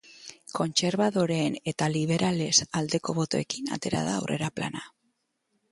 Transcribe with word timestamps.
Kontserbadoreen 0.59 1.57
eta 1.73 1.91
liberales 1.97 2.63
aldeko 2.81 3.17
botoekin 3.21 3.73
atera 3.79 4.05
da 4.11 4.19
aurrera 4.23 4.53
plana. 4.59 4.85